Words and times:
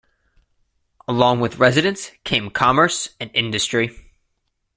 Along 1.07 1.39
with 1.41 1.59
residents 1.59 2.09
came 2.23 2.49
commerce 2.49 3.09
and 3.19 3.29
industry. 3.35 3.95